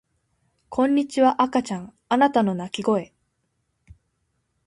[0.69, 3.13] こんにちは赤ちゃんあなたの泣き声